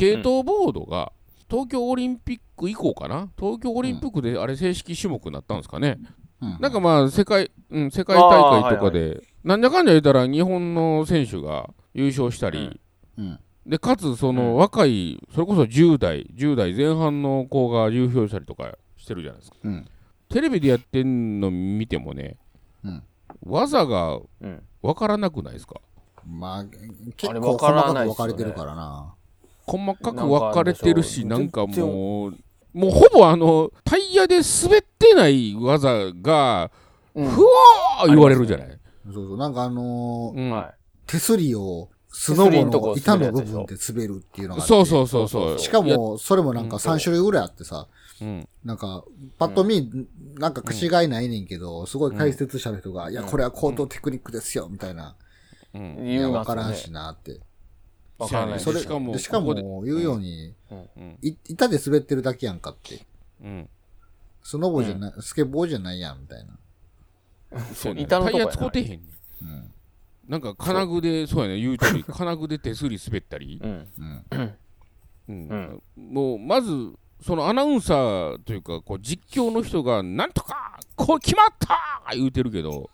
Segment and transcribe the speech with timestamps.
[0.00, 1.12] ケートボードが
[1.48, 3.28] 東京オリンピック以降かな？
[3.38, 5.98] 東京オリンピックであれ正式種目になったんですかね、
[6.40, 6.58] うん。
[6.60, 12.80] なんかまあ世界、うん、世界大会とかで、なんじゃかんじゃ言ったら日本の選手が優勝したり、
[13.18, 13.38] うん。
[13.66, 14.56] でかつそのうん。
[14.56, 19.56] 若いそれこそ10代10代前半の子が優勝したりとかしてるじゃないですか。
[19.62, 19.86] うん。
[20.28, 22.38] テレビでやってんの見てもね
[22.84, 23.02] うん。
[23.42, 24.62] 技がうん。
[24.82, 25.80] 分からなくないですか？
[26.26, 29.14] まあ結構細わかく分かれてるからな
[29.78, 32.34] 細かく分かれてるしななんんかもう
[32.72, 36.70] もうほぼあのタイヤで滑ってない技が
[37.14, 37.28] うん。
[37.28, 40.50] ふわー言われるじゃない、そうそうなんかあのーうん。
[40.50, 40.74] は
[41.06, 44.68] 手すりをスノボの板の部分で滑るっていうのがあって。
[44.68, 45.58] そうそうそうそう。
[45.58, 47.88] しかもそれもなんか3種類ぐらいあってさ。
[48.20, 48.48] うん。
[48.64, 49.04] なんか、
[49.38, 49.90] パッと見、
[50.34, 55.16] なんか口がいないねんけど、すごい解説者の人が、いや、これは高等テクニックですよ、みたいな。
[55.72, 55.82] うん。
[56.06, 56.12] い。
[56.12, 56.36] いや、言いますよね。
[56.36, 57.40] わからんしなって。
[58.20, 58.60] わからない。
[58.60, 61.18] それ、しかもでしかも、言うように、うん。
[61.22, 63.06] い板で滑ってるだけやんかって。
[63.42, 63.68] うん。
[64.42, 66.44] スノボじゃない、スケボーじゃないやん、みたい
[67.52, 67.64] な。
[67.74, 69.00] そう板のタイヤ使うてへんねん。
[69.42, 69.70] うん。
[70.28, 71.58] なんか金具でそうやね。
[71.58, 73.88] 言う通り金具で手すり滑ったり、うん。
[73.98, 74.56] うん。
[75.28, 75.82] うん。
[75.96, 81.78] もうまずそのアナウンサーというかこう実況の人がなんとかこう決まった
[82.14, 82.90] 言うてるけど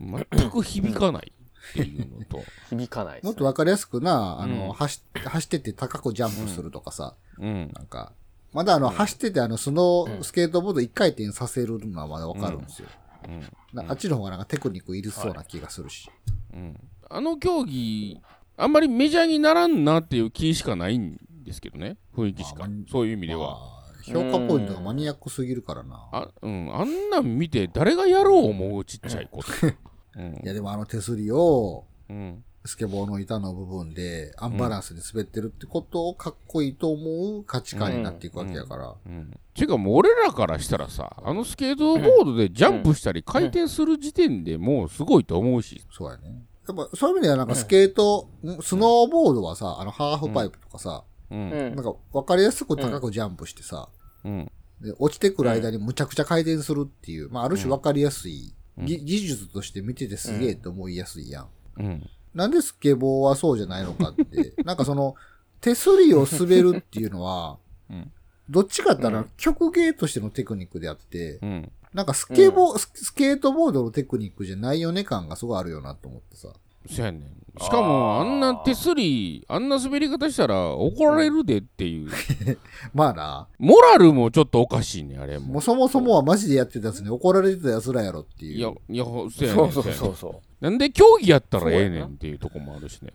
[0.00, 1.32] 全く響かない
[1.70, 3.28] っていうのと、 響かないですね。
[3.28, 4.72] もっとわかりやすくな、あの、うん。
[4.72, 7.72] 走走ってて高くジャンプするとかさ、うん。
[7.74, 8.12] なんか、
[8.52, 12.88] まだあの、走っててあの、スノー、スケートボード一回転させるのはまだわかるんですよ。
[13.26, 13.40] うん。
[13.72, 16.10] なあっちの方がなんかテクニックいりそうな気がするし。
[16.54, 18.20] うん、あの競技
[18.56, 21.96] あんまりメジャーにならんなっていう気しかないんですけどね。
[22.16, 22.60] 雰囲気しか。
[22.60, 23.50] まあそういう意味では。
[23.50, 26.08] まあ評価ポイントがマニアックすぎるからな。
[26.12, 29.76] あ,、うん、あんなん見て誰がやろう思うちっちゃい子って、
[30.18, 30.40] うん。
[30.44, 32.44] いやでもあの手すりを、うん。
[32.64, 38.94] スケボーの板の部分でアンバランスに滑ってるってことをかっこいいと思う価値観になっていくわけやから。
[39.06, 46.42] うん、ていうかもう俺らからしたらさあのスケートボードでジャンプしたり回転する時点でもうすごいと思うし、そうやね。
[46.68, 48.60] やっぱそういう意味ではなんかスケート、ん。
[48.60, 51.50] スノーボードはさ、あのハーフパイプとかさ、うん。
[51.50, 51.74] うん。
[51.76, 53.88] なんか分かりやすく高くジャンプしてさ、
[54.24, 54.50] うん。
[54.82, 58.54] で落ちてくる間にむちゃくちゃ回転するっていう、まあある種分かりやすい、
[58.84, 61.48] ぎ技術として見ててすげえと思いやすいやん。
[61.78, 62.10] うん。
[62.34, 65.14] なんでスケボーはそうじゃないのかって、 なんかその、
[65.60, 67.58] 手すりを滑るっていうのは、
[67.90, 68.12] うん。
[68.48, 71.72] どっちかって言ったら曲芸としてのテクニックであって、うん。
[71.92, 76.52] なんかスケボー、ススケートボードのテクニックじゃないよね感がすごいあるよなと思ってさ。
[76.86, 77.38] そうやねん。
[77.60, 82.10] しかもあんな手すりあんな滑り方したら怒られるでっていう。
[82.94, 85.54] まあな、モラルもちょっとおかしいねあれも。
[85.54, 88.58] もうそもそもはマジでやってたやつに怒られてた奴らやろっていう。
[88.58, 93.12] いやいやそうやねんそうそうそうそなんで競技やったらええねんっていうとこもあるしね。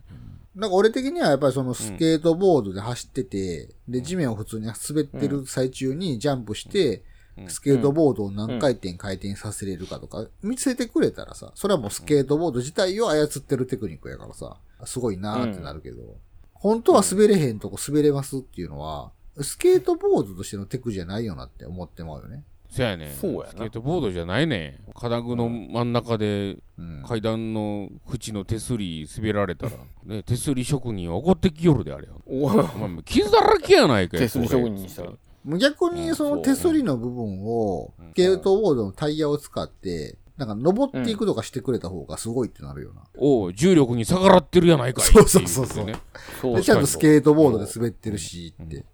[0.55, 0.67] な。
[0.67, 7.03] んか俺的にはやっぱりそのスケートボードで走ってて、で、地面を普通に滑ってる最中にジャンプして、
[7.47, 16.17] スケートボードを何回転回転させれるかとか見せてくれたらさ、それはもうスケートボード自体を操ってるテクニックやからさ、すごいなーってなるけど、
[16.53, 19.11] 本当は滑れへんとこ滑れますっていうのは、
[19.41, 22.43] スケートボードとしてのテクじゃないよなって思ってまうよね。
[22.69, 23.15] そうやねん。
[23.15, 23.47] そうやな。
[23.49, 24.91] スケートボードじゃないねん。
[24.93, 27.03] 金具の真ん中でうん。
[27.07, 29.73] 階段の縁の手すり滑られたら、
[30.05, 32.43] ね、手すり職人は怒ってきよるであれよう。
[32.43, 35.11] おお前傷だらけやないかよ手すり職人にしたら。
[35.11, 43.01] こ逆にその手すりの部分を、スケートボードのタイヤを使って、なんか登っていくとかしてくれた方がすごいってなるよな。
[43.01, 46.55] れおう重力に逆らってるやないかいそうそうそうそう。
[46.55, 48.85] で、ちゃんとスケートボードで滑ってるしって。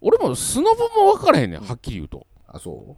[0.00, 2.26] 俺もスノボも分からへんねんはっきり言うと。
[2.46, 2.96] あ、そ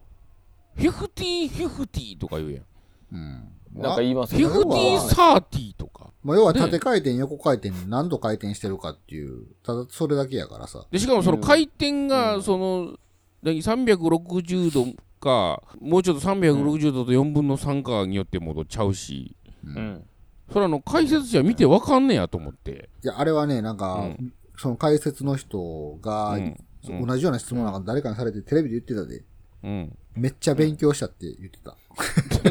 [0.75, 2.61] フィフティフィフティとか言うやん。
[2.61, 2.65] う
[3.11, 3.47] うん。
[3.75, 6.11] なんか言いますフィフティサーティとか。
[6.23, 10.85] まあ、要は縦回転、横回転に何度回転してるかっていう、ただそれだけやからさ。
[10.91, 12.97] でしかもその回転がその
[13.41, 19.35] 何360度かもうちょっと360度と4分の3かによってもちゃうし。
[19.65, 20.03] うん。
[20.51, 22.89] それあの解説者見てわかんねやと思って。
[23.03, 24.23] いや、あれはね、なんか、う
[24.57, 26.37] その解説の人が、
[26.83, 29.23] 同じような質問なんか誰かにされてテレビで言ってたで、
[29.63, 31.75] うんめっちゃ勉強したって言ってた。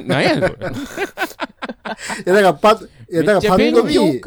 [0.02, 0.68] なんやねんそれい
[2.26, 4.20] や、だからパッ、いや、だからパッと見、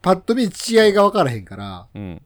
[0.00, 2.22] パッと見違いが分からへんから、うん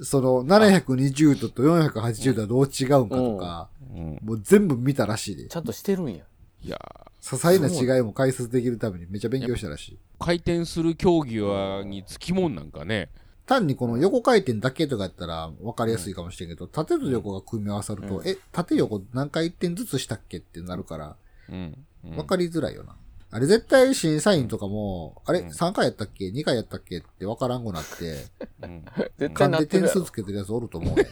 [0.00, 5.46] その720度と480度はどう違うんかとか、うんもう全部見たらしいで。
[5.48, 6.24] ちゃんとしてるんや。
[6.64, 6.78] いや
[7.20, 9.98] 些細な違いも解説できるためにめっちゃ勉強したらしい。
[10.18, 13.10] 回転する競技はにつきもんなんかね
[13.46, 21.16] 単にこの横回転だけとかやったら分かりやすいかもしれんけど、縦と横が組み合わさると、え、縦横何回転ずつしたっけってなるから、
[21.48, 21.56] うん
[22.04, 22.96] うん分かりづらいよな。
[23.30, 26.98] あれ絶対審査員とかも、あれうん ?3 回やったっけ ?2 回やったっけ？
[26.98, 28.26] って分からんくなって、
[28.62, 31.06] うん絶対勘で点数つけてるやつおると思うね。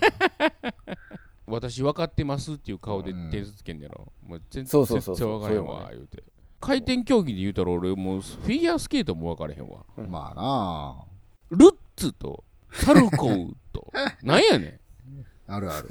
[1.47, 4.13] 私分かってますっていう顔で点数つけんねやろ。
[4.27, 6.23] もう全然そうそうそうそう全然分からへんわ、言うて。
[6.61, 9.85] 回転競技で言うたら俺もうフィギュアスケートも分からへんわ。
[10.09, 11.10] まあなルッ
[12.01, 13.93] ツとサルコウと、
[14.23, 14.81] なんやね
[15.47, 15.57] あ。
[15.57, 15.89] あるある。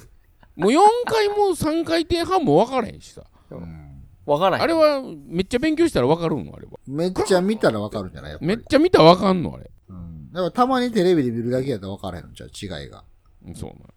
[0.58, 0.62] ん。
[0.64, 3.24] もう4回も3回転半も分からへんしさ。
[3.52, 3.86] うん
[4.26, 4.64] わからへん。
[4.64, 6.54] あれはめっちゃ勉強したら分かるの？
[6.56, 6.74] あれは。
[6.88, 8.32] めっちゃ見たら分かるんじゃない？
[8.32, 9.54] やっぱりめっちゃ見たら分かんの？
[9.56, 9.70] あれ。
[9.90, 10.32] うん。
[10.32, 12.50] だからたまにテレビで見るだけやったら分からへんのじゃう？
[12.82, 13.04] 違いが。
[13.46, 13.90] うんそうなん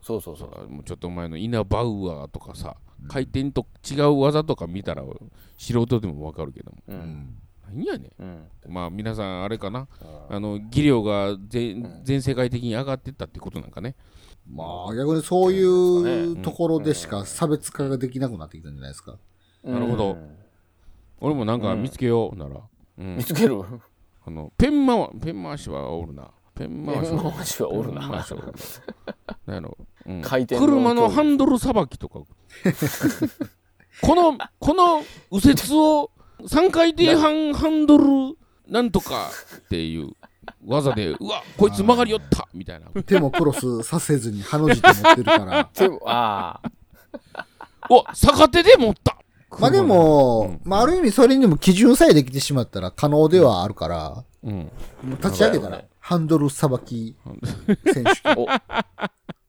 [0.00, 0.68] そうそうそう。
[0.70, 2.76] もうちょっと前のイナバウアーとかさ、
[3.08, 5.02] 回転と違う技とか見たら
[5.58, 6.78] 素人でも分かるけども。
[6.88, 6.92] う。
[6.92, 7.38] うんん。
[7.68, 8.26] 何やねうん。
[8.26, 8.48] ん。
[8.68, 9.88] まあ皆さんあれかな。
[10.28, 13.94] あの技量が全全世界的に上がってったってことなんかね。
[14.50, 15.62] まあ逆にそうい
[16.32, 19.18] うところでしか差別化ができなくなってきたんじゃないですか。
[19.64, 20.36] なるほどうん
[21.20, 22.60] 俺もなんか見つけようなら。
[22.98, 23.62] うん見つける？
[24.24, 26.30] あのペン回ペン回しはおるな。
[26.54, 27.04] ペン回
[27.44, 28.58] しはおるペンな回しはおるな。
[29.46, 32.20] なんやろうん回転の車のハンドルさばきとか。
[34.00, 36.10] この、この右折を
[36.42, 38.36] 3回転半ハンドル
[38.68, 40.12] なんとかっていう
[40.66, 43.02] 技で、 うわ、こいつ曲がりよったみたいな。
[43.02, 45.68] 手もクロスさせずにハの字で持ってるから。
[45.74, 47.46] でもああ。
[47.90, 49.16] お逆手で持った
[49.58, 54.52] まあでも、まあある意味それにも基準さえできてしまったら可能ではあるから、うん。
[54.52, 54.70] も
[55.04, 57.16] う立ち上げたら、ハンドルさばき
[57.92, 58.34] 選手権。
[58.36, 58.46] お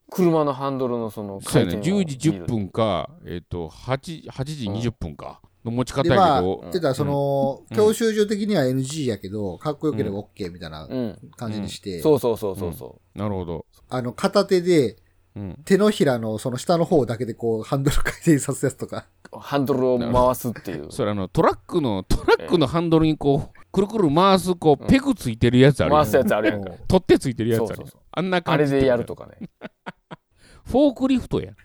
[0.10, 11.20] 車のハンドルのそのそうやね、回転を10時10分か、えっ、と8、8時20分かの持ち方で、まあ、やけど、言ってたらその、うん教習所的には NG やけど、かっこよければ OK みたいなうん。
[11.36, 13.66] 感じにして、そうそうそうそうそなるほど。
[13.90, 14.98] あの、片手で、
[15.36, 15.60] うん。
[15.64, 19.06] 手のひらのその下の方だけでこう、ハンドル回転させるやつとか。
[19.32, 19.38] う。
[19.40, 20.88] ハンドルを回すっていう。
[20.92, 26.72] それあの、トラックの、トラックのハンドルにこう、くるくる回す、こう、ペグついてるやつあるやん回すやつあるやんか。
[26.88, 29.50] 取ってついてるやつあるやんそうそうそうあんなあ感じれでやるとかね。
[30.66, 31.56] フォークリフトやん。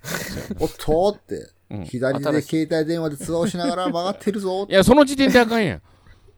[0.61, 4.72] おっとってうん、左で携帯電話で通話をしながら曲がってるぞ い。
[4.72, 5.82] や、その時点であかんやん。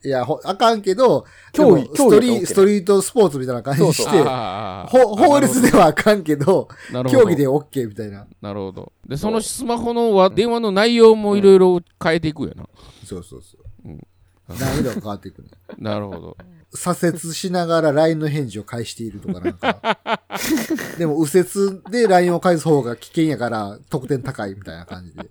[0.04, 8.26] いや、ほあかんけど、競技でもストリストリートスポーツみたいな感じにして、ああほ法律ではあかんけど、なるほど競技で OK みたいな。
[8.40, 8.92] なるほど。
[9.08, 12.68] で、そのスマホのわ電話の内容もいろいろ変えていくやな。
[13.04, 13.88] そうそうそう。
[13.88, 14.06] うん
[14.48, 15.48] 難易度が変わっていくね。
[15.78, 16.36] なるほど。
[16.74, 20.00] 左折しながら LINE の返事を返しているとかなんか。
[20.98, 25.30] でも右折で LINE を返す方が危険やから得点高いみたいな感じで。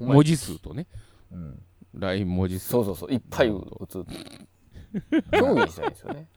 [0.00, 0.86] 文字数とね。
[1.32, 1.62] うん。
[1.94, 2.68] LINE 文字数。
[2.68, 3.12] そうそうそう。
[3.12, 4.04] いっぱい打つ。
[5.32, 6.28] 競技にしたらいいんですよね。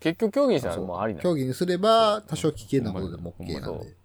[0.00, 3.96] 結局競技にしたらもうありなの競技にすれば多少危険なことでも OK なんで。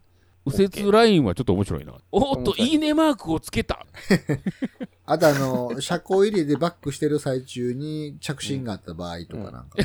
[0.46, 1.94] 右折ラインはちょっと面白いな。
[2.12, 3.86] おっと、いいいねマークをつけた。
[5.06, 9.78] あとあの、車庫入れでバックしてる最中に着信があった場合とかなんか。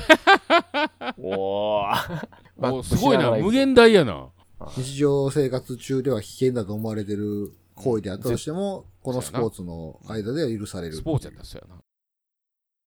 [1.19, 2.73] おー。
[2.73, 3.33] おすごいな。
[3.33, 4.29] 無限大やな。
[4.77, 10.95] 日常生活中では危険だと思われてる行為であったとしても、このスポーツの間では許される。
[10.95, 11.81] スポーツやったらそうやな。